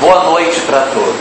[0.00, 1.14] Boa noite para todos.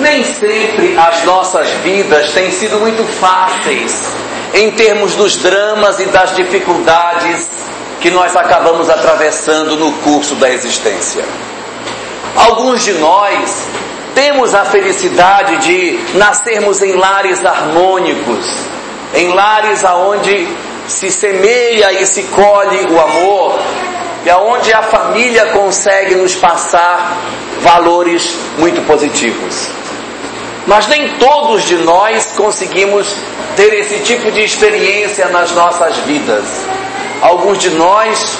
[0.00, 4.06] Nem sempre as nossas vidas têm sido muito fáceis
[4.54, 7.46] em termos dos dramas e das dificuldades
[8.00, 11.24] que nós acabamos atravessando no curso da existência.
[12.34, 13.66] Alguns de nós
[14.14, 18.46] temos a felicidade de nascermos em lares harmônicos,
[19.14, 20.48] em lares aonde
[20.88, 23.58] se semeia e se colhe o amor,
[24.24, 27.16] e aonde a família consegue nos passar
[27.60, 29.68] valores muito positivos.
[30.66, 33.14] Mas nem todos de nós conseguimos
[33.56, 36.44] ter esse tipo de experiência nas nossas vidas.
[37.20, 38.36] Alguns de nós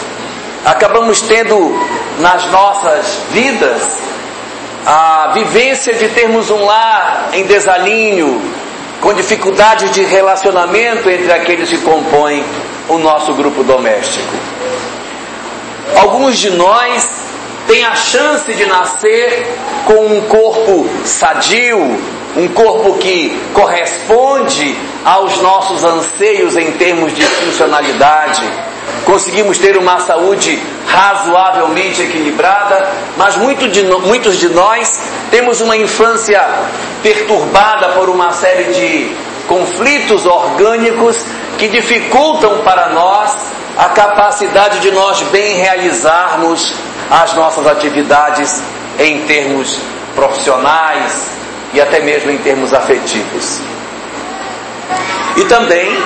[0.64, 1.56] acabamos tendo
[2.20, 3.82] nas nossas vidas
[4.86, 8.40] a vivência de termos um lar em desalinho,
[9.00, 12.44] com dificuldades de relacionamento entre aqueles que compõem
[12.88, 14.32] o nosso grupo doméstico.
[15.96, 17.08] Alguns de nós
[17.66, 19.46] têm a chance de nascer
[19.86, 21.78] com um corpo sadio,
[22.36, 28.42] um corpo que corresponde aos nossos anseios em termos de funcionalidade.
[29.04, 36.44] Conseguimos ter uma saúde razoavelmente equilibrada, mas muito de, muitos de nós temos uma infância
[37.02, 39.12] perturbada por uma série de
[39.46, 41.24] conflitos orgânicos
[41.62, 43.36] que dificultam para nós
[43.78, 46.74] a capacidade de nós bem realizarmos
[47.08, 48.60] as nossas atividades
[48.98, 49.78] em termos
[50.12, 51.24] profissionais
[51.72, 53.60] e até mesmo em termos afetivos.
[55.36, 55.96] E também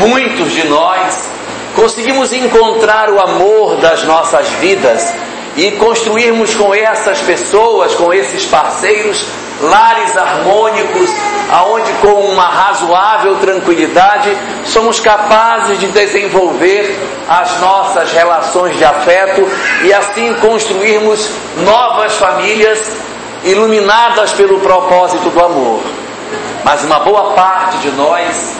[0.00, 1.30] muitos de nós
[1.74, 5.14] conseguimos encontrar o amor das nossas vidas
[5.56, 9.24] e construirmos com essas pessoas, com esses parceiros,
[9.60, 11.10] lares harmônicos,
[11.50, 19.46] aonde com uma razoável tranquilidade somos capazes de desenvolver as nossas relações de afeto
[19.84, 22.90] e assim construirmos novas famílias
[23.44, 25.80] iluminadas pelo propósito do amor.
[26.64, 28.54] Mas uma boa parte de nós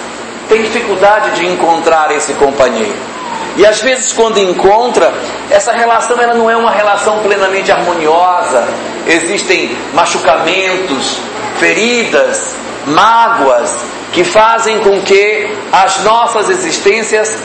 [0.49, 3.20] tem dificuldade de encontrar esse companheiro.
[3.57, 5.13] E às vezes quando encontra,
[5.51, 8.67] essa relação ela não é uma relação plenamente harmoniosa.
[9.07, 11.19] Existem machucamentos,
[11.59, 12.55] feridas,
[12.87, 13.77] mágoas
[14.13, 17.37] que fazem com que as nossas existências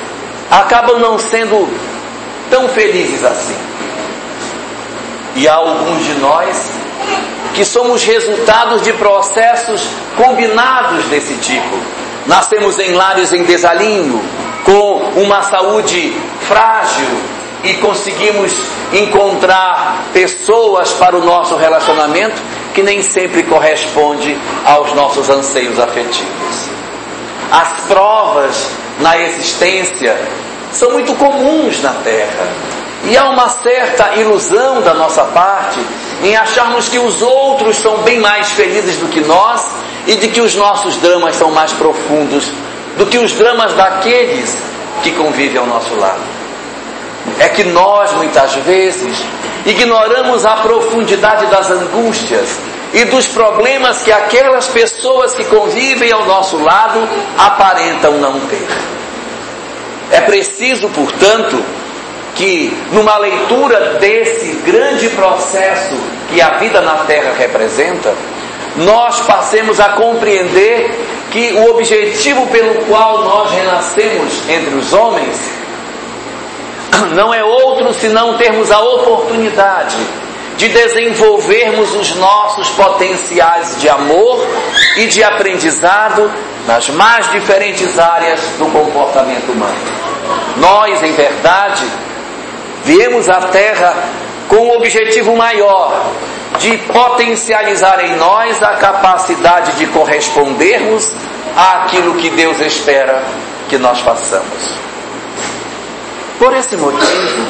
[0.49, 1.67] acabam não sendo
[2.49, 3.57] tão felizes assim.
[5.35, 6.72] E há alguns de nós
[7.53, 9.81] que somos resultados de processos
[10.16, 11.77] combinados desse tipo.
[12.25, 14.22] Nascemos em lares em desalinho,
[14.66, 16.12] com uma saúde
[16.42, 17.08] frágil
[17.64, 18.52] e conseguimos
[18.92, 22.42] encontrar pessoas para o nosso relacionamento
[22.74, 26.70] que nem sempre corresponde aos nossos anseios afetivos.
[27.52, 28.68] As provas
[29.00, 30.18] na existência
[30.74, 32.47] são muito comuns na Terra.
[33.06, 35.80] E há uma certa ilusão da nossa parte
[36.24, 39.64] em acharmos que os outros são bem mais felizes do que nós
[40.08, 42.52] e de que os nossos dramas são mais profundos
[42.97, 44.56] do que os dramas daqueles
[45.03, 46.22] que convivem ao nosso lado.
[47.39, 49.17] É que nós, muitas vezes,
[49.66, 52.47] ignoramos a profundidade das angústias
[52.94, 57.07] e dos problemas que aquelas pessoas que convivem ao nosso lado
[57.38, 58.67] aparentam não ter.
[60.11, 61.61] É preciso, portanto,
[62.35, 65.95] que numa leitura desse grande processo
[66.29, 68.13] que a vida na Terra representa,
[68.78, 70.94] nós passemos a compreender
[71.35, 75.38] que o objetivo pelo qual nós renascemos entre os homens
[77.13, 79.97] não é outro senão termos a oportunidade
[80.56, 84.47] de desenvolvermos os nossos potenciais de amor
[84.96, 86.31] e de aprendizado
[86.66, 89.75] nas mais diferentes áreas do comportamento humano.
[90.56, 91.85] Nós, em verdade,
[92.85, 93.94] viemos à Terra
[94.47, 96.02] com um objetivo maior
[96.59, 101.11] de potencializar em nós a capacidade de correspondermos
[101.55, 103.23] àquilo que Deus espera
[103.69, 104.77] que nós façamos.
[106.38, 107.46] Por esse motivo,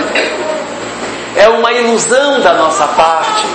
[1.35, 3.45] é uma ilusão da nossa parte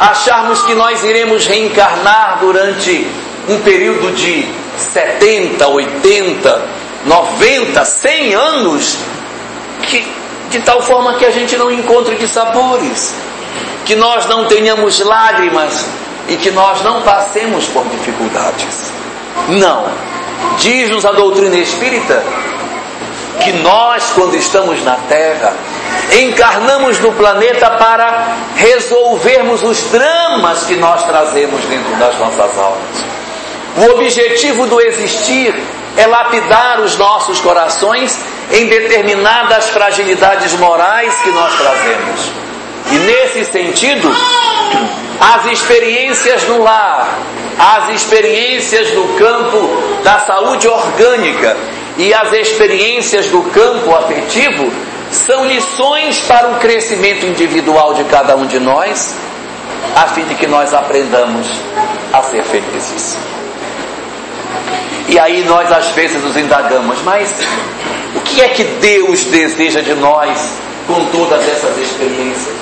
[0.00, 3.06] acharmos que nós iremos reencarnar durante
[3.48, 4.46] um período de
[4.92, 6.68] 70, 80,
[7.06, 8.98] 90, 100 anos,
[9.82, 10.06] que,
[10.50, 13.14] de tal forma que a gente não encontre de sabores
[13.84, 15.86] que nós não tenhamos lágrimas
[16.28, 18.92] e que nós não passemos por dificuldades.
[19.48, 19.84] Não.
[20.58, 22.22] Diz-nos a doutrina espírita
[23.42, 25.52] que nós, quando estamos na Terra,
[26.20, 33.04] encarnamos no planeta para resolvermos os dramas que nós trazemos dentro das nossas almas.
[33.76, 35.54] O objetivo do existir
[35.96, 38.18] é lapidar os nossos corações
[38.50, 42.45] em determinadas fragilidades morais que nós trazemos.
[42.92, 44.08] E nesse sentido,
[45.20, 47.18] as experiências no lar,
[47.58, 49.68] as experiências no campo
[50.04, 51.56] da saúde orgânica
[51.96, 54.70] e as experiências do campo afetivo
[55.10, 59.14] são lições para o crescimento individual de cada um de nós,
[59.94, 61.46] a fim de que nós aprendamos
[62.12, 63.16] a ser felizes.
[65.08, 67.32] E aí nós às vezes nos indagamos, mas
[68.14, 70.50] o que é que Deus deseja de nós
[70.86, 72.55] com todas essas experiências?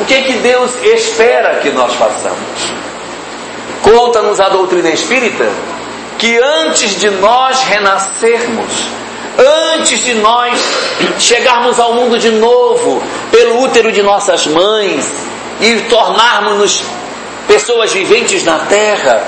[0.00, 2.38] O que é que Deus espera que nós façamos?
[3.82, 5.48] Conta-nos a doutrina espírita
[6.18, 8.72] que antes de nós renascermos,
[9.74, 10.58] antes de nós
[11.18, 15.06] chegarmos ao mundo de novo, pelo útero de nossas mães
[15.60, 16.82] e tornarmos-nos
[17.46, 19.22] pessoas viventes na terra,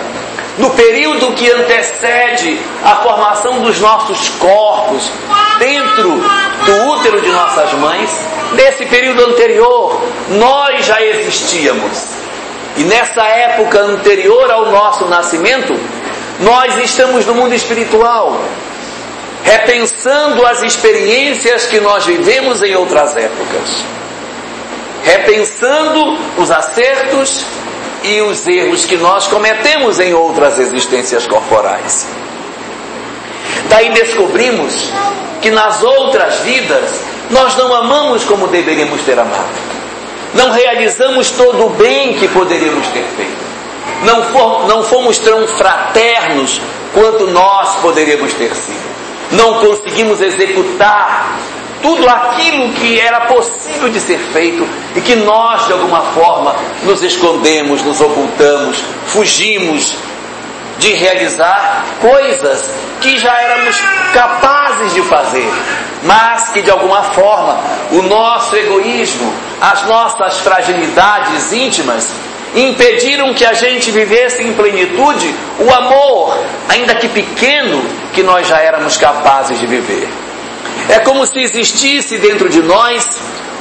[0.58, 5.10] no período que antecede a formação dos nossos corpos
[5.58, 6.20] dentro
[6.66, 8.10] do útero de nossas mães,
[8.54, 10.00] nesse período anterior,
[10.30, 12.06] nós já existíamos.
[12.76, 15.74] E nessa época anterior ao nosso nascimento,
[16.40, 18.40] nós estamos no mundo espiritual,
[19.44, 23.84] repensando as experiências que nós vivemos em outras épocas,
[25.04, 27.44] repensando os acertos
[28.08, 32.06] e os erros que nós cometemos em outras existências corporais.
[33.68, 34.90] Daí descobrimos
[35.42, 37.00] que nas outras vidas
[37.30, 39.48] nós não amamos como deveríamos ter amado,
[40.34, 43.48] não realizamos todo o bem que poderíamos ter feito
[44.04, 46.60] não, for, não fomos tão fraternos
[46.94, 48.88] quanto nós poderíamos ter sido.
[49.32, 51.38] Não conseguimos executar
[51.82, 54.66] tudo aquilo que era possível de ser feito
[54.96, 56.54] e que nós, de alguma forma,
[56.84, 59.94] nos escondemos, nos ocultamos, fugimos
[60.78, 62.70] de realizar coisas
[63.00, 63.76] que já éramos
[64.12, 65.48] capazes de fazer,
[66.04, 67.58] mas que de alguma forma
[67.92, 72.08] o nosso egoísmo, as nossas fragilidades íntimas
[72.54, 76.38] impediram que a gente vivesse em plenitude o amor,
[76.68, 77.84] ainda que pequeno,
[78.14, 80.08] que nós já éramos capazes de viver.
[80.88, 83.06] É como se existisse dentro de nós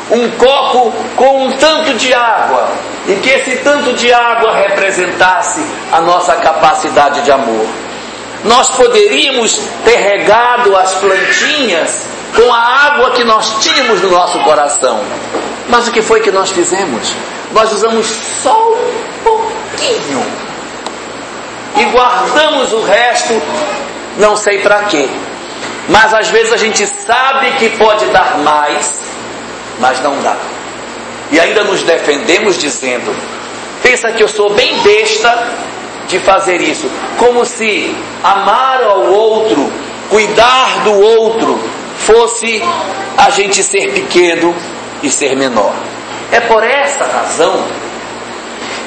[0.09, 2.69] um copo com um tanto de água
[3.07, 7.65] e que esse tanto de água representasse a nossa capacidade de amor.
[8.43, 15.01] Nós poderíamos ter regado as plantinhas com a água que nós tínhamos no nosso coração.
[15.67, 17.13] Mas o que foi que nós fizemos?
[17.51, 18.07] nós usamos
[18.43, 20.25] só um pouquinho
[21.77, 23.41] e guardamos o resto,
[24.17, 25.07] não sei para quê.
[25.89, 28.91] Mas às vezes a gente sabe que pode dar mais,
[29.79, 30.35] mas não dá.
[31.31, 33.15] E ainda nos defendemos dizendo:
[33.81, 35.47] pensa que eu sou bem besta
[36.07, 37.93] de fazer isso, como se
[38.23, 39.71] amar ao outro,
[40.09, 41.59] cuidar do outro,
[42.05, 42.61] fosse
[43.17, 44.55] a gente ser pequeno
[45.03, 45.73] e ser menor.
[46.31, 47.63] É por essa razão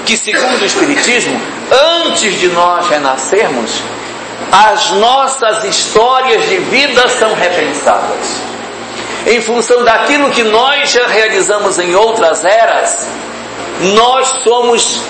[0.07, 1.39] que, segundo o Espiritismo,
[2.05, 3.83] antes de nós renascermos,
[4.53, 8.41] as nossas histórias de vida são repensadas.
[9.27, 13.07] Em função daquilo que nós já realizamos em outras eras,
[13.95, 15.01] nós somos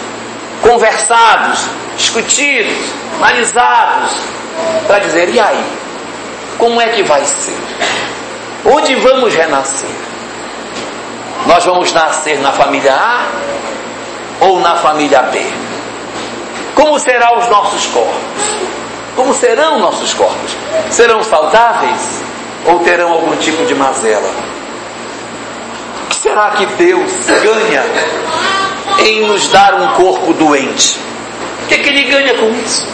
[0.62, 1.60] conversados,
[1.96, 2.76] discutidos,
[3.16, 4.10] analisados,
[4.86, 5.64] para dizer: e aí?
[6.58, 7.56] Como é que vai ser?
[8.64, 9.88] Onde vamos renascer?
[11.46, 13.24] Nós vamos nascer na família A
[14.40, 15.40] ou na família B?
[16.74, 18.79] Como serão os nossos corpos?
[19.16, 20.52] Como serão nossos corpos?
[20.90, 22.22] Serão saudáveis
[22.66, 24.30] ou terão algum tipo de mazela?
[26.04, 27.10] O que será que Deus
[27.42, 27.84] ganha
[28.98, 30.98] em nos dar um corpo doente?
[31.64, 32.86] O que, é que Ele ganha com isso?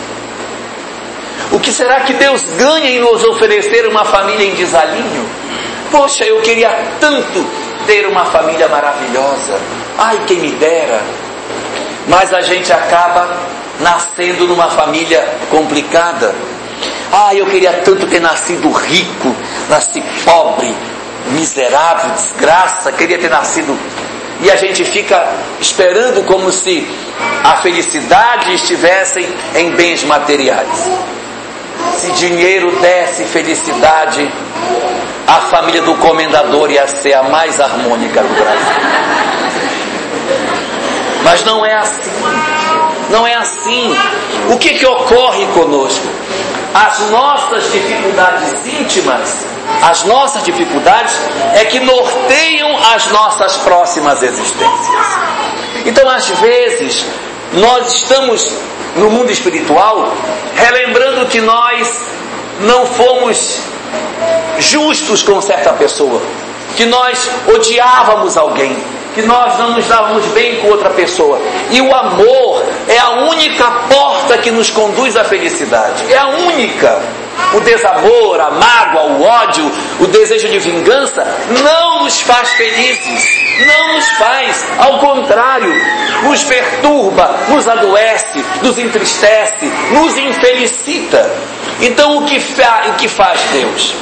[1.53, 5.29] O que será que Deus ganha em nos oferecer uma família em desalinho?
[5.91, 6.71] Poxa, eu queria
[7.01, 7.47] tanto
[7.87, 9.59] ter uma família maravilhosa.
[9.97, 11.01] Ai, quem me dera.
[12.09, 13.37] Mas a gente acaba
[13.81, 16.35] nascendo numa família complicada.
[17.13, 19.35] Ai, eu queria tanto ter nascido rico,
[19.69, 20.75] nasci pobre,
[21.31, 23.77] miserável, desgraça, queria ter nascido.
[24.41, 25.27] E a gente fica
[25.61, 26.87] esperando como se
[27.43, 30.69] a felicidade estivesse em bens materiais.
[31.97, 34.31] Se dinheiro desse felicidade,
[35.27, 39.17] a família do comendador ia ser a mais harmônica do Brasil.
[41.25, 42.11] Mas não é assim.
[43.11, 43.95] Não é assim.
[44.53, 46.07] O que, que ocorre conosco?
[46.75, 49.47] As nossas dificuldades íntimas,
[49.83, 51.15] as nossas dificuldades
[51.55, 55.07] é que norteiam as nossas próximas existências.
[55.87, 57.07] Então, às vezes,
[57.55, 58.53] nós estamos
[58.97, 60.13] no mundo espiritual
[60.55, 62.01] relembrando que nós
[62.61, 63.59] não fomos
[64.59, 66.21] justos com certa pessoa,
[66.77, 68.77] que nós odiávamos alguém,
[69.17, 71.41] que nós não nos dávamos bem com outra pessoa.
[71.71, 76.13] E o amor é a única porta que nos conduz à felicidade.
[76.13, 77.01] É a única.
[77.55, 81.27] O desamor, a mágoa, o ódio, o desejo de vingança
[81.63, 85.73] não nos faz felizes, não nos faz, ao contrário,
[86.23, 91.31] nos perturba, nos adoece, nos entristece, nos infelicita.
[91.81, 93.95] Então o que, fa o que faz Deus?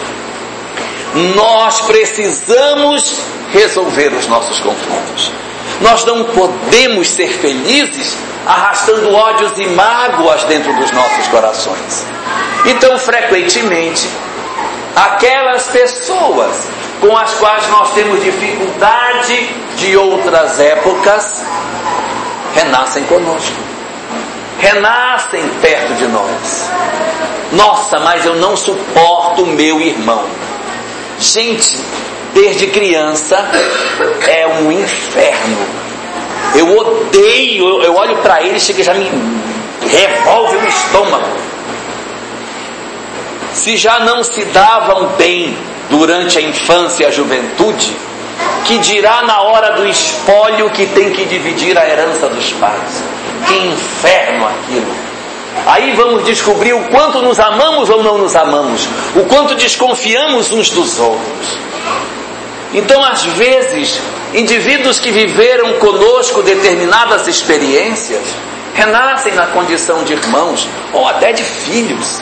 [1.34, 3.20] Nós precisamos
[3.52, 5.30] resolver os nossos conflitos.
[5.80, 8.16] Nós não podemos ser felizes
[8.46, 12.04] arrastando ódios e mágoas dentro dos nossos corações.
[12.66, 14.08] Então, frequentemente,
[14.94, 16.56] aquelas pessoas
[17.00, 21.42] com as quais nós temos dificuldade de outras épocas
[22.54, 23.56] renascem conosco,
[24.58, 26.70] renascem perto de nós.
[27.52, 30.24] Nossa, mas eu não suporto meu irmão.
[31.24, 31.78] Gente,
[32.34, 33.36] desde criança
[34.28, 35.56] é um inferno.
[36.54, 39.10] Eu odeio, eu, olho para ele e chega já me
[39.88, 41.28] revolve o estômago.
[43.54, 45.56] Se já não se davam bem
[45.88, 47.96] durante a infância e a juventude,
[48.66, 53.02] que dirá na hora do espólio que tem que dividir a herança dos pais?
[53.48, 55.03] Que inferno aquilo!
[55.66, 60.70] Aí vamos descobrir o quanto nos amamos ou não nos amamos, o quanto desconfiamos uns
[60.70, 61.58] dos outros.
[62.74, 64.00] Então, às vezes,
[64.34, 68.22] indivíduos que viveram conosco determinadas experiências
[68.74, 72.20] renascem na condição de irmãos ou até de filhos.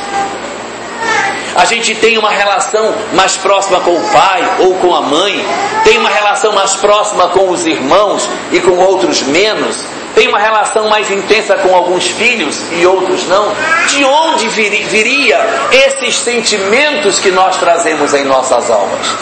[1.57, 5.45] A gente tem uma relação mais próxima com o pai ou com a mãe,
[5.85, 10.89] tem uma relação mais próxima com os irmãos e com outros menos, tem uma relação
[10.89, 13.53] mais intensa com alguns filhos e outros não.
[13.89, 15.41] De onde viria
[15.73, 19.15] esses sentimentos que nós trazemos em nossas almas?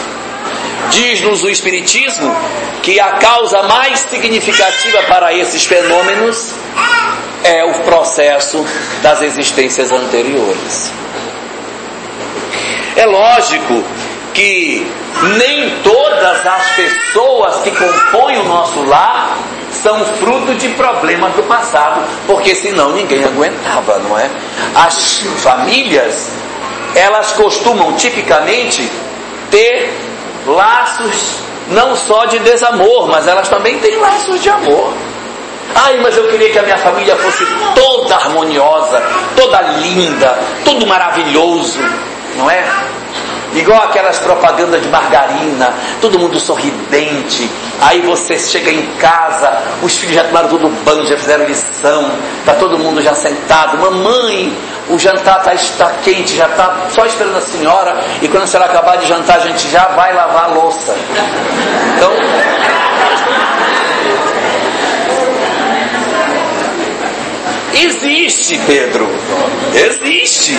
[0.89, 2.35] Diz-nos o Espiritismo
[2.83, 6.51] que a causa mais significativa para esses fenômenos
[7.43, 8.65] é o processo
[9.01, 10.91] das existências anteriores.
[12.95, 13.83] É lógico
[14.33, 14.85] que
[15.37, 19.37] nem todas as pessoas que compõem o nosso lar
[19.71, 24.29] são fruto de problemas do passado, porque senão ninguém aguentava, não é?
[24.75, 26.29] As famílias,
[26.95, 28.89] elas costumam tipicamente
[29.49, 29.93] ter
[30.45, 31.37] laços
[31.69, 34.93] não só de desamor, mas elas também têm laços de amor.
[35.73, 39.01] Ai, mas eu queria que a minha família fosse toda harmoniosa,
[39.35, 41.79] toda linda, tudo maravilhoso,
[42.35, 42.65] não é?
[43.53, 47.49] Igual aquelas propagandas de margarina, todo mundo sorridente.
[47.81, 52.11] Aí você chega em casa, os filhos já tomaram todo banho, já fizeram lição,
[52.45, 53.77] tá todo mundo já sentado.
[53.77, 54.55] Mamãe,
[54.89, 57.99] o jantar tá, está quente, já está só esperando a senhora.
[58.21, 60.95] E quando a senhora acabar de jantar, a gente já vai lavar a louça.
[61.97, 62.11] Então.
[67.73, 69.09] Existe, Pedro.
[69.73, 70.57] Existe.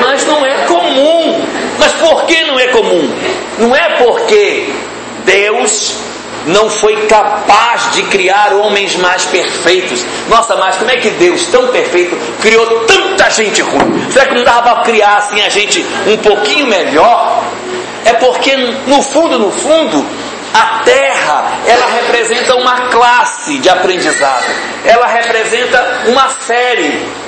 [0.00, 1.33] Mas não é comum.
[1.78, 3.10] Mas por que não é comum?
[3.58, 4.68] Não é porque
[5.24, 5.94] Deus
[6.46, 10.04] não foi capaz de criar homens mais perfeitos.
[10.28, 14.10] Nossa, mas como é que Deus, tão perfeito, criou tanta gente ruim?
[14.10, 17.42] Será que não dava para criar assim a gente um pouquinho melhor?
[18.04, 18.54] É porque
[18.86, 20.04] no fundo, no fundo,
[20.52, 24.44] a terra, ela representa uma classe de aprendizado.
[24.84, 27.23] Ela representa uma série.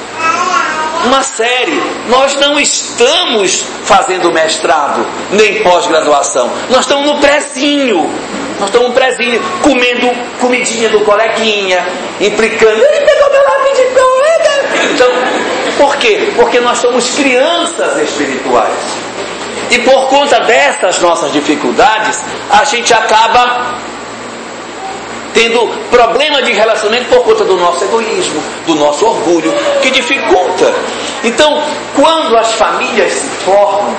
[1.06, 1.80] Uma série.
[2.08, 6.50] Nós não estamos fazendo mestrado, nem pós-graduação.
[6.68, 8.10] Nós estamos no prezinho.
[8.58, 10.10] Nós estamos no prezinho, comendo
[10.40, 11.86] comidinha do coleguinha,
[12.20, 13.86] implicando, ele pegou meu lápis de.
[14.94, 15.10] Então,
[15.76, 16.32] por quê?
[16.34, 18.74] Porque nós somos crianças espirituais.
[19.70, 23.74] E por conta dessas nossas dificuldades, a gente acaba
[25.36, 29.52] tendo problema de relacionamento por conta do nosso egoísmo, do nosso orgulho,
[29.82, 30.74] que dificulta.
[31.22, 31.62] Então,
[31.94, 33.94] quando as famílias se formam,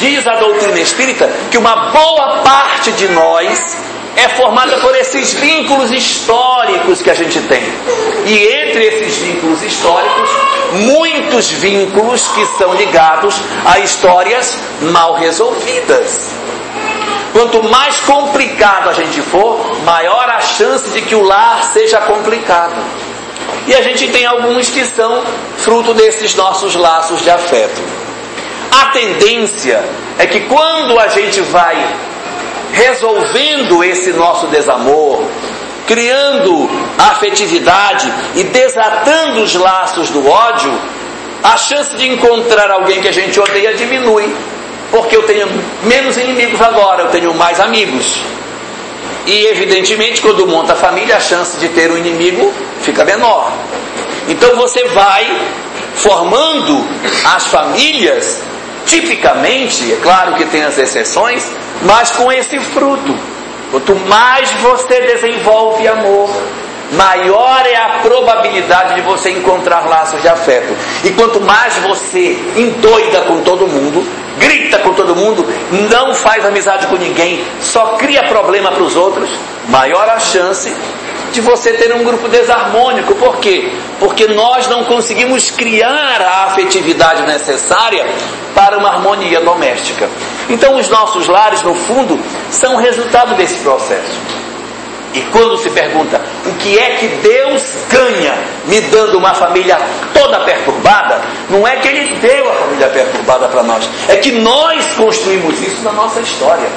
[0.00, 3.76] diz a doutrina espírita que uma boa parte de nós
[4.16, 7.62] é formada por esses vínculos históricos que a gente tem.
[8.26, 10.28] E entre esses vínculos históricos,
[10.72, 14.58] muitos vínculos que são ligados a histórias
[14.90, 16.30] mal resolvidas.
[17.32, 22.74] Quanto mais complicado a gente for, maior a chance de que o lar seja complicado.
[23.66, 25.22] E a gente tem alguns que são
[25.58, 27.80] fruto desses nossos laços de afeto.
[28.70, 29.84] A tendência
[30.18, 31.76] é que quando a gente vai
[32.72, 35.24] resolvendo esse nosso desamor,
[35.86, 40.72] criando afetividade e desatando os laços do ódio,
[41.42, 44.34] a chance de encontrar alguém que a gente odeia diminui.
[44.90, 45.48] Porque eu tenho
[45.84, 48.20] menos inimigos agora, eu tenho mais amigos.
[49.26, 53.52] E evidentemente, quando monta a família, a chance de ter um inimigo fica menor.
[54.28, 55.40] Então você vai
[55.94, 56.84] formando
[57.24, 58.40] as famílias,
[58.86, 61.46] tipicamente, é claro que tem as exceções,
[61.82, 63.14] mas com esse fruto.
[63.70, 66.28] Quanto mais você desenvolve amor,
[66.92, 70.74] maior é a probabilidade de você encontrar laços de afeto.
[71.04, 74.06] E quanto mais você endoida com todo mundo,
[74.38, 75.46] grita com todo mundo,
[75.90, 79.30] não faz amizade com ninguém, só cria problema para os outros,
[79.68, 80.72] maior a chance
[81.32, 83.14] de você ter um grupo desarmônico.
[83.14, 83.72] Por quê?
[83.98, 88.06] Porque nós não conseguimos criar a afetividade necessária
[88.54, 90.08] para uma harmonia doméstica.
[90.48, 92.18] Então, os nossos lares, no fundo,
[92.50, 94.39] são resultado desse processo.
[95.12, 98.34] E quando se pergunta o que é que Deus ganha
[98.66, 99.76] me dando uma família
[100.14, 104.84] toda perturbada, não é que Ele deu a família perturbada para nós, é que nós
[104.94, 106.68] construímos isso na nossa história.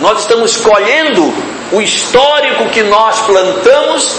[0.00, 1.32] Nós estamos colhendo
[1.70, 4.18] o histórico que nós plantamos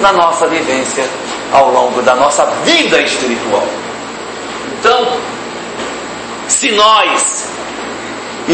[0.00, 1.04] na nossa vivência
[1.52, 3.66] ao longo da nossa vida espiritual.
[4.78, 5.06] Então,
[6.48, 7.44] se nós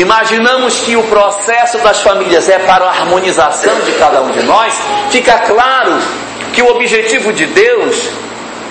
[0.01, 4.75] imaginamos que o processo das famílias é para a harmonização de cada um de nós,
[5.11, 5.99] fica claro
[6.53, 8.09] que o objetivo de Deus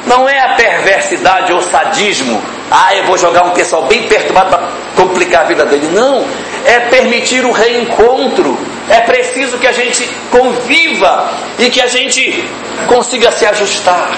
[0.07, 2.41] não é a perversidade ou sadismo.
[2.69, 5.89] Ah, eu vou jogar um pessoal bem perturbado para complicar a vida dele.
[5.93, 6.25] Não.
[6.65, 8.57] É permitir o reencontro.
[8.89, 12.43] É preciso que a gente conviva e que a gente
[12.87, 14.11] consiga se ajustar.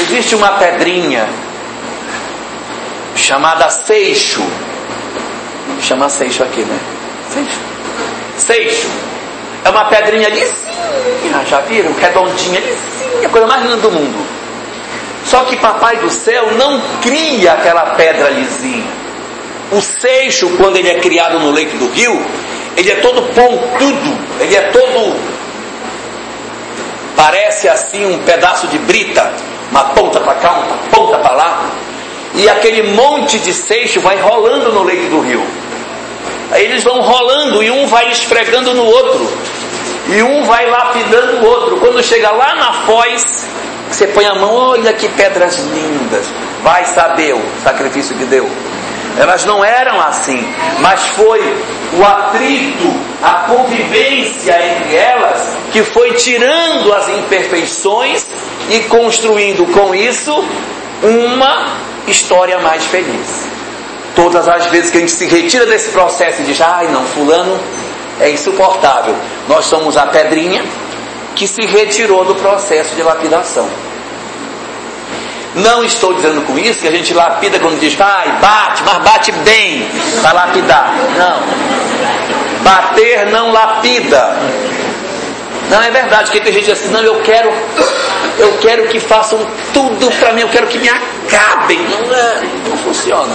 [0.00, 1.26] Existe uma pedrinha
[3.16, 4.42] chamada seixo
[5.80, 6.78] Chama seixo aqui, né?
[7.32, 7.58] Seixo.
[8.38, 8.88] Seixo.
[9.64, 11.92] É uma pedrinha lisinha, já viram?
[11.94, 14.26] Redondinha, lisinha, coisa mais linda do mundo.
[15.24, 18.84] Só que Papai do Céu não cria aquela pedra lisinha.
[19.70, 22.20] O seixo, quando ele é criado no leito do rio,
[22.76, 25.16] ele é todo pontudo, ele é todo.
[27.16, 29.32] Parece assim um pedaço de brita,
[29.70, 31.70] uma ponta para cá, uma ponta para lá.
[32.34, 35.61] E aquele monte de seixo vai rolando no leito do rio.
[36.54, 39.32] Eles vão rolando e um vai esfregando no outro.
[40.08, 41.76] E um vai lapidando o outro.
[41.78, 43.46] Quando chega lá na foz,
[43.90, 46.26] você põe a mão, olha que pedras lindas.
[46.62, 48.48] Vai saber o sacrifício que deu.
[49.18, 50.42] Elas não eram assim,
[50.80, 51.40] mas foi
[51.98, 58.26] o atrito, a convivência entre elas que foi tirando as imperfeições
[58.70, 60.32] e construindo com isso
[61.02, 61.66] uma
[62.06, 63.46] história mais feliz.
[64.14, 67.58] Todas as vezes que a gente se retira desse processo e diz, ai não, fulano
[68.20, 69.14] é insuportável.
[69.48, 70.62] Nós somos a pedrinha
[71.34, 73.68] que se retirou do processo de lapidação.
[75.54, 79.32] Não estou dizendo com isso que a gente lapida quando diz, ai, bate, mas bate
[79.32, 79.86] bem
[80.22, 80.94] para lapidar.
[81.16, 82.62] Não.
[82.62, 84.36] Bater não lapida.
[85.68, 87.50] Não é verdade, que tem gente assim, não, eu quero,
[88.38, 89.38] eu quero que façam
[89.72, 91.78] tudo para mim, eu quero que me acabem.
[91.88, 93.32] Não, é, não funciona.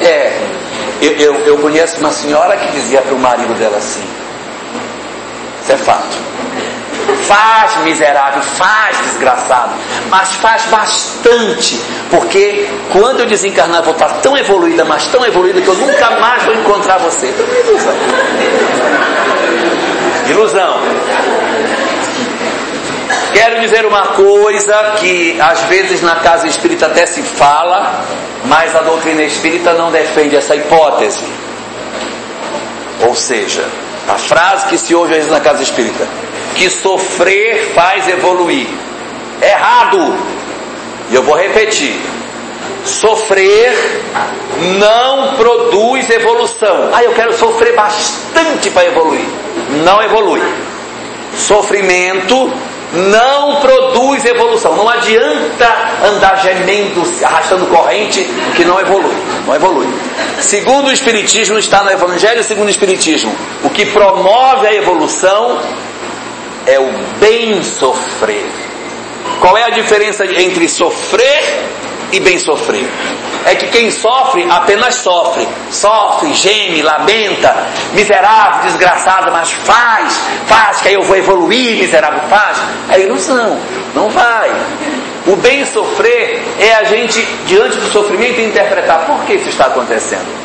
[0.00, 0.38] É,
[1.00, 4.04] eu, eu, eu conheço uma senhora que dizia para o marido dela assim,
[5.62, 6.24] isso é fato.
[7.24, 9.72] Faz miserável, faz desgraçado,
[10.08, 15.68] mas faz bastante, porque quando eu desencarnar vou estar tão evoluída, mas tão evoluída que
[15.68, 17.28] eu nunca mais vou encontrar você.
[17.28, 17.46] Então,
[20.28, 20.80] Ilusão.
[23.34, 28.00] Quero dizer uma coisa que às vezes na casa espírita até se fala,
[28.44, 31.24] mas a doutrina espírita não defende essa hipótese.
[33.04, 33.64] Ou seja,
[34.08, 36.06] a frase que se ouve às vezes na casa espírita,
[36.54, 38.68] que sofrer faz evoluir.
[39.42, 40.16] Errado!
[41.10, 42.00] E eu vou repetir.
[42.84, 44.00] Sofrer
[44.78, 46.90] não produz evolução.
[46.92, 49.26] Ah, eu quero sofrer bastante para evoluir.
[49.84, 50.40] Não evolui.
[51.36, 52.52] Sofrimento
[52.94, 54.76] não produz evolução.
[54.76, 55.66] Não adianta
[56.04, 58.24] andar gemendo, arrastando corrente,
[58.56, 59.14] que não evolui.
[59.46, 59.88] Não evolui.
[60.40, 63.34] Segundo o Espiritismo, está no Evangelho segundo o Espiritismo.
[63.62, 65.60] O que promove a evolução
[66.66, 68.50] é o bem sofrer.
[69.40, 71.64] Qual é a diferença entre sofrer
[72.14, 72.86] e bem sofrer.
[73.44, 77.54] É que quem sofre apenas sofre, sofre, geme, lamenta,
[77.92, 82.56] miserável, desgraçado, mas faz, faz, que aí eu vou evoluir, miserável, faz.
[82.90, 83.58] É ilusão,
[83.94, 84.50] não vai.
[85.26, 90.44] O bem sofrer é a gente, diante do sofrimento, interpretar por que isso está acontecendo.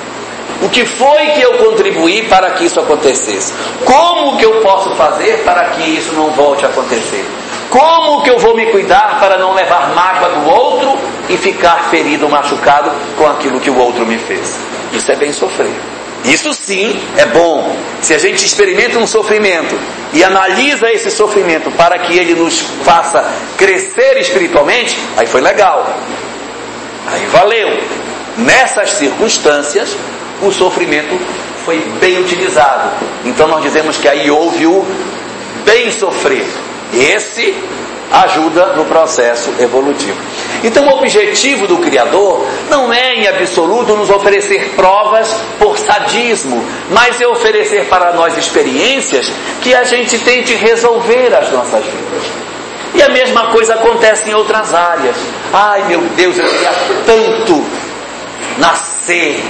[0.62, 3.54] O que foi que eu contribuí para que isso acontecesse?
[3.86, 7.26] Como que eu posso fazer para que isso não volte a acontecer?
[7.70, 10.98] Como que eu vou me cuidar para não levar mágoa do outro
[11.30, 14.56] e ficar ferido, machucado com aquilo que o outro me fez?
[14.92, 15.70] Isso é bem sofrer.
[16.26, 17.76] Isso sim é bom.
[18.02, 19.78] Se a gente experimenta um sofrimento
[20.12, 23.24] e analisa esse sofrimento para que ele nos faça
[23.56, 25.96] crescer espiritualmente, aí foi legal.
[27.08, 27.80] Aí valeu.
[28.38, 29.96] Nessas circunstâncias,
[30.42, 31.20] o sofrimento
[31.66, 32.90] foi bem utilizado.
[33.26, 34.86] Então nós dizemos que aí houve o
[35.66, 36.46] bem sofrer.
[36.94, 37.56] Esse
[38.12, 40.18] ajuda no processo evolutivo.
[40.64, 47.22] Então, o objetivo do Criador não é, em absoluto, nos oferecer provas por sadismo, mas
[47.22, 52.24] é oferecer para nós experiências que a gente tente resolver as nossas vidas.
[52.96, 55.16] E a mesma coisa acontece em outras áreas.
[55.54, 56.72] Ai meu Deus, eu queria
[57.06, 57.64] tanto
[58.58, 59.44] nascer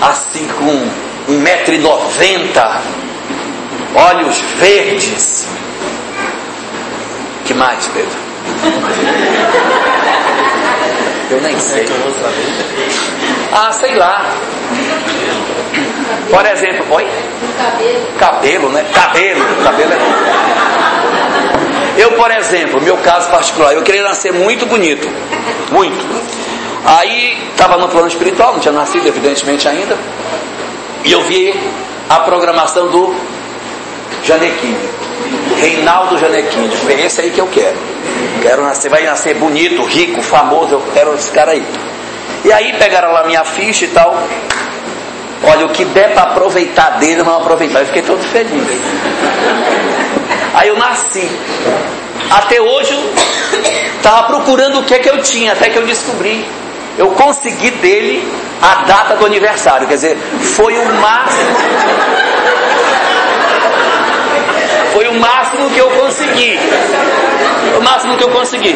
[0.00, 2.80] assim com um metro e noventa,
[3.94, 5.46] olhos verdes,
[7.46, 8.18] que mais, Pedro?
[11.30, 11.86] Eu nem sei.
[13.52, 14.24] Ah, sei lá.
[16.28, 17.06] Por exemplo, oi?
[18.18, 18.68] Cabelo.
[18.70, 18.84] Né?
[18.92, 19.44] Cabelo.
[19.62, 19.98] Cabelo é.
[22.02, 25.08] Eu, por exemplo, meu caso particular, eu queria nascer muito bonito.
[25.70, 26.04] Muito.
[26.84, 29.96] Aí, estava no plano espiritual, não tinha nascido, evidentemente, ainda.
[31.04, 31.54] E eu vi
[32.08, 33.14] a programação do
[34.24, 34.76] Janequim.
[35.60, 36.70] Reinaldo Janequim.
[36.70, 37.76] Foi esse aí que eu quero.
[38.42, 41.64] Quero nascer, vai nascer bonito, rico, famoso, eu quero esse cara aí.
[42.44, 44.16] E aí pegaram lá minha ficha e tal.
[45.42, 47.80] Olha, o que der para aproveitar dele, não aproveitar.
[47.80, 48.62] Eu fiquei todo feliz.
[50.54, 51.28] Aí eu nasci.
[52.30, 53.12] Até hoje eu
[53.96, 56.46] estava procurando o que é que eu tinha, até que eu descobri.
[56.98, 58.26] Eu consegui dele
[58.62, 59.86] a data do aniversário.
[59.86, 62.25] Quer dizer, foi o máximo
[64.96, 66.58] foi o máximo que eu consegui.
[67.78, 68.74] O máximo que eu consegui.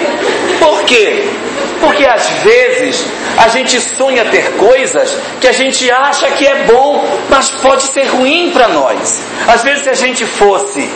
[0.59, 1.25] Por quê?
[1.81, 3.07] Porque às vezes
[3.39, 8.05] a gente sonha ter coisas que a gente acha que é bom, mas pode ser
[8.05, 9.23] ruim para nós.
[9.49, 10.91] Às vezes, se a gente fosse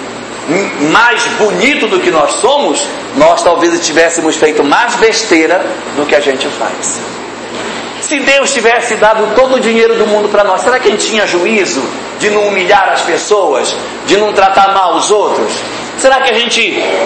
[0.92, 5.64] mais bonito do que nós somos, nós talvez tivéssemos feito mais besteira
[5.96, 7.00] do que a gente faz.
[8.04, 11.06] Se Deus tivesse dado todo o dinheiro do mundo para nós, será que a gente
[11.06, 11.82] tinha juízo
[12.18, 13.74] de não humilhar as pessoas,
[14.06, 15.50] de não tratar mal os outros?
[15.98, 16.60] Será que a gente,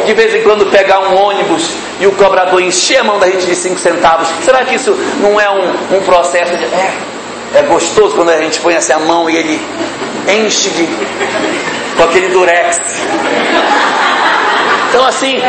[0.04, 3.46] de vez em quando, pegar um ônibus e o cobrador encher a mão da gente
[3.46, 4.26] de cinco centavos?
[4.42, 6.64] Será que isso não é um, um processo de.
[6.64, 6.92] É,
[7.54, 9.60] é gostoso quando a gente põe assim a mão e ele
[10.26, 10.88] enche de.
[11.96, 12.76] com aquele durex.
[14.88, 15.40] Então, assim,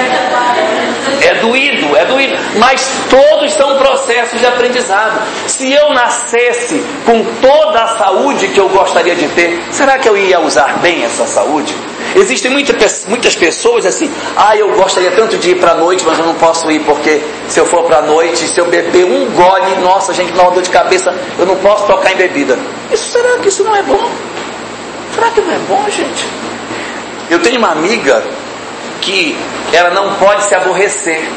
[1.21, 5.21] é doído, é doído, mas todos são processos de aprendizado.
[5.47, 10.17] Se eu nascesse com toda a saúde que eu gostaria de ter, será que eu
[10.17, 11.75] ia usar bem essa saúde?
[12.15, 12.73] Existem muita,
[13.07, 16.33] muitas pessoas assim, ah, eu gostaria tanto de ir para a noite, mas eu não
[16.35, 20.13] posso ir porque se eu for para a noite, se eu beber um gole, nossa,
[20.13, 22.57] gente, dá uma dor de cabeça, eu não posso tocar em bebida.
[22.91, 24.09] Isso será que isso não é bom?
[25.13, 26.25] Será que não é bom, gente?
[27.29, 28.23] Eu tenho uma amiga
[29.01, 29.37] que
[29.73, 31.27] ela não pode se aborrecer.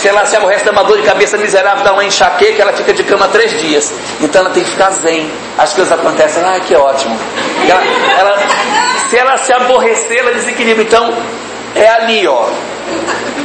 [0.00, 2.92] Se ela se aborrece, dá uma dor de cabeça miserável, dá uma enxaqueca, ela fica
[2.92, 3.92] de cama três dias.
[4.20, 5.30] Então ela tem que ficar zen.
[5.58, 7.16] As coisas acontecem, ah, que ótimo.
[7.68, 7.82] Ela,
[8.18, 8.38] ela,
[9.08, 10.82] se ela se aborrecer, ela desequilibra.
[10.82, 11.12] Então,
[11.74, 12.46] é ali, ó.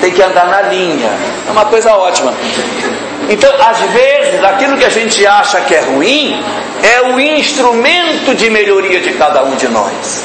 [0.02, 1.10] Tem que andar na linha.
[1.48, 2.34] É uma coisa ótima.
[3.30, 6.42] Então, às vezes, aquilo que a gente acha que é ruim
[6.82, 10.24] é o instrumento de melhoria de cada um de nós.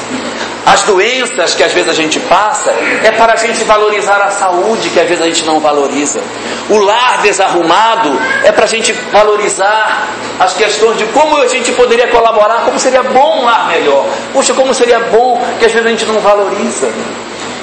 [0.65, 4.89] As doenças que às vezes a gente passa é para a gente valorizar a saúde
[4.89, 6.21] que às vezes a gente não valoriza.
[6.69, 10.07] O lar desarrumado é para a gente valorizar
[10.39, 14.05] as questões de como a gente poderia colaborar, como seria bom um lar melhor.
[14.31, 16.87] Puxa, como seria bom que às vezes a gente não valoriza.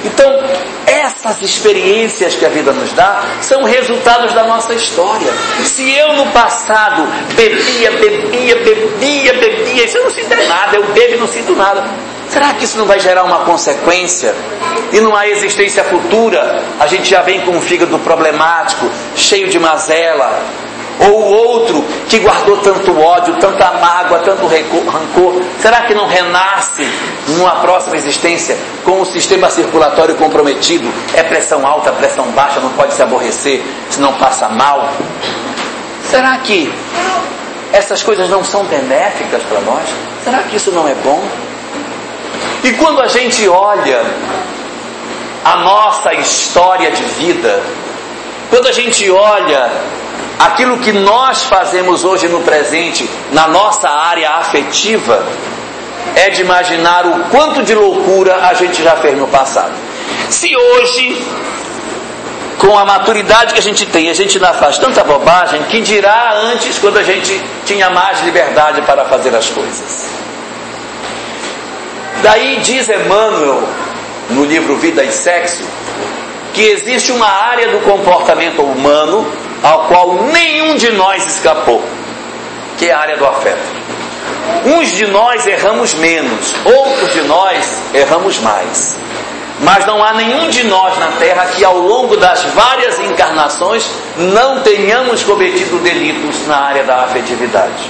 [0.03, 0.31] Então,
[0.85, 5.31] essas experiências que a vida nos dá são resultados da nossa história.
[5.63, 11.15] Se eu no passado bebia, bebia, bebia, bebia, isso eu não sinto nada, eu bebo
[11.15, 11.83] e não sinto nada.
[12.29, 14.33] Será que isso não vai gerar uma consequência?
[14.91, 20.41] E numa existência futura, a gente já vem com um fígado problemático, cheio de mazela,
[20.99, 26.87] ou o outro que guardou tanto ódio, tanta mágoa, tanto rancor, será que não renasce
[27.27, 30.91] numa próxima existência com o sistema circulatório comprometido?
[31.13, 34.89] É pressão alta, pressão baixa, não pode se aborrecer, senão passa mal?
[36.09, 36.71] Será que
[37.71, 39.87] essas coisas não são benéficas para nós?
[40.23, 41.23] Será que isso não é bom?
[42.63, 44.03] E quando a gente olha
[45.43, 47.61] a nossa história de vida,
[48.49, 49.71] quando a gente olha
[50.37, 55.25] aquilo que nós fazemos hoje no presente, na nossa área afetiva,
[56.15, 59.71] é de imaginar o quanto de loucura a gente já fez no passado.
[60.29, 61.21] Se hoje,
[62.57, 66.33] com a maturidade que a gente tem, a gente ainda faz tanta bobagem que dirá
[66.35, 70.05] antes quando a gente tinha mais liberdade para fazer as coisas.
[72.21, 73.63] Daí diz Emmanuel,
[74.29, 75.63] no livro Vida e Sexo,
[76.53, 79.25] que existe uma área do comportamento humano
[79.63, 81.83] ao qual nenhum de nós escapou,
[82.77, 83.81] que é a área do afeto.
[84.65, 88.97] Uns de nós erramos menos, outros de nós erramos mais.
[89.61, 94.61] Mas não há nenhum de nós na terra que ao longo das várias encarnações não
[94.61, 97.89] tenhamos cometido delitos na área da afetividade.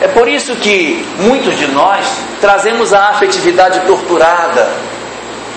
[0.00, 2.06] É por isso que muitos de nós
[2.40, 4.68] trazemos a afetividade torturada,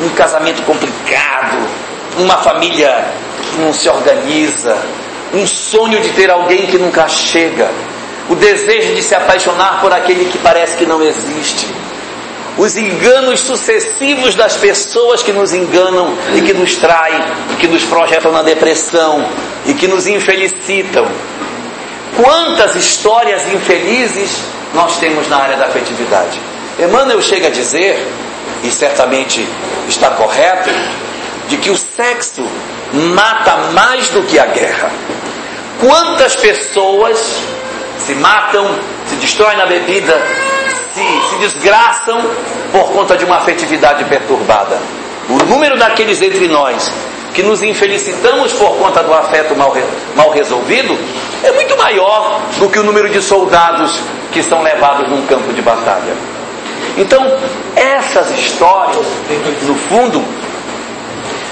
[0.02, 1.58] um casamento complicado,
[2.18, 3.06] uma família
[3.52, 4.78] que não se organiza,
[5.34, 7.72] um sonho de ter alguém que nunca chega,
[8.30, 11.68] o desejo de se apaixonar por aquele que parece que não existe,
[12.58, 17.20] os enganos sucessivos das pessoas que nos enganam e que nos traem,
[17.52, 19.26] e que nos projetam na depressão
[19.66, 21.08] e que nos infelicitam.
[22.16, 26.40] Quantas histórias infelizes nós temos na área da afetividade?
[26.78, 27.98] Emmanuel chega a dizer,
[28.64, 29.48] e certamente
[29.90, 30.70] está correto,
[31.50, 32.46] de que o sexo
[32.94, 34.92] mata mais do que a guerra.
[35.80, 37.20] Quantas pessoas
[38.00, 38.68] se matam,
[39.08, 40.22] se destroem na bebida,
[40.94, 42.22] se, se desgraçam
[42.72, 44.80] por conta de uma afetividade perturbada.
[45.30, 46.92] O número daqueles entre nós
[47.34, 49.76] que nos infelicitamos por conta do afeto mal,
[50.16, 50.98] mal resolvido
[51.44, 54.00] é muito maior do que o número de soldados
[54.32, 56.14] que são levados num campo de batalha.
[56.96, 57.26] Então,
[57.76, 59.06] essas histórias,
[59.64, 60.24] no fundo,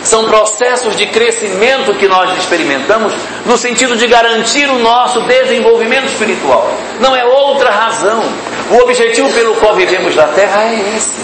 [0.04, 3.14] são processos de crescimento que nós experimentamos
[3.46, 6.72] no sentido de garantir o nosso desenvolvimento espiritual.
[7.00, 8.24] Não é outra razão.
[8.72, 11.22] O objetivo pelo qual vivemos na Terra é esse.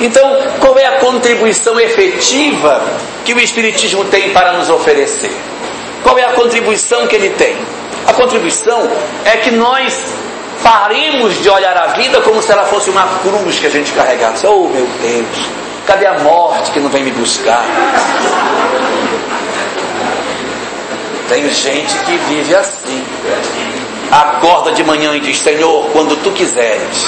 [0.00, 2.82] Então, qual é a contribuição efetiva
[3.24, 5.32] que o Espiritismo tem para nos oferecer?
[6.02, 7.56] Qual é a contribuição que ele tem?
[8.06, 8.90] A contribuição
[9.24, 10.14] é que nós
[10.62, 14.46] paremos de olhar a vida como se ela fosse uma cruz que a gente carregasse.
[14.46, 15.59] Oh, meu Deus!
[15.90, 17.64] Cadê a morte que não vem me buscar?
[21.28, 23.04] Tem gente que vive assim.
[24.08, 27.04] Acorda de manhã e diz: Senhor, quando tu quiseres.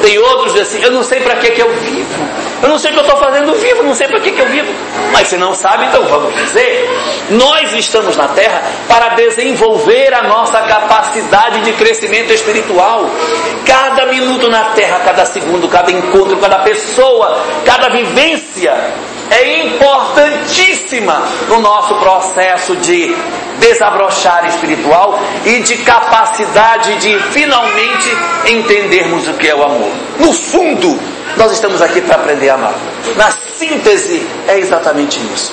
[0.00, 2.47] Tem outros assim: Eu não sei para que, que eu vivo.
[2.62, 4.48] Eu não sei o que eu estou fazendo vivo, não sei para que, que eu
[4.48, 4.68] vivo.
[5.12, 6.88] Mas se não sabe, então vamos dizer.
[7.30, 13.08] Nós estamos na Terra para desenvolver a nossa capacidade de crescimento espiritual.
[13.64, 18.74] Cada minuto na Terra, cada segundo, cada encontro, cada pessoa, cada vivência
[19.30, 23.14] é importantíssima no nosso processo de
[23.60, 28.16] desabrochar espiritual e de capacidade de finalmente
[28.46, 29.90] entendermos o que é o amor.
[30.18, 30.98] No fundo,
[31.38, 32.74] nós estamos aqui para aprender a amar.
[33.16, 35.52] Na síntese, é exatamente isso.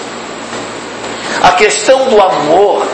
[1.43, 2.85] A questão do amor,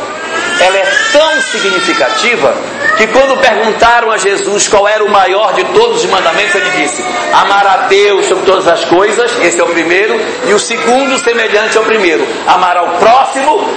[0.60, 2.54] ela é tão significativa
[2.98, 7.04] que quando perguntaram a Jesus qual era o maior de todos os mandamentos, ele disse:
[7.34, 11.78] amar a Deus sobre todas as coisas, esse é o primeiro, e o segundo, semelhante
[11.78, 13.70] ao primeiro, amar ao próximo